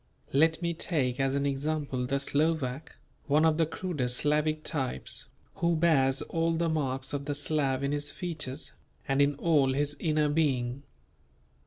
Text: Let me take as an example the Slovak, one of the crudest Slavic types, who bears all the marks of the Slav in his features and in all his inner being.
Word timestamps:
Let 0.33 0.63
me 0.63 0.73
take 0.73 1.19
as 1.19 1.35
an 1.35 1.45
example 1.45 2.07
the 2.07 2.19
Slovak, 2.19 2.95
one 3.27 3.45
of 3.45 3.59
the 3.59 3.67
crudest 3.67 4.17
Slavic 4.17 4.63
types, 4.63 5.27
who 5.57 5.75
bears 5.75 6.23
all 6.23 6.53
the 6.53 6.69
marks 6.69 7.13
of 7.13 7.25
the 7.25 7.35
Slav 7.35 7.83
in 7.83 7.91
his 7.91 8.09
features 8.09 8.71
and 9.07 9.21
in 9.21 9.35
all 9.35 9.73
his 9.73 9.95
inner 9.99 10.27
being. 10.27 10.81